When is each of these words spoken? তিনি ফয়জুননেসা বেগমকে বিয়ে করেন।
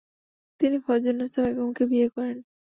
তিনি 0.59 0.77
ফয়জুননেসা 0.85 1.39
বেগমকে 1.45 1.83
বিয়ে 1.91 2.07
করেন। 2.09 2.37